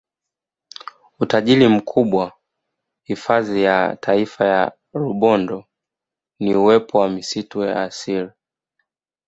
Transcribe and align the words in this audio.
Utajiri 1.19 1.67
mkubwa 1.67 2.33
hifadhi 3.03 3.63
ya 3.63 3.95
Taifa 3.99 4.45
ya 4.45 4.71
Rubondo 4.93 5.65
ni 6.39 6.55
uwepo 6.55 6.97
wa 6.99 7.09
misitu 7.09 7.63
ya 7.63 7.83
asili 7.83 8.29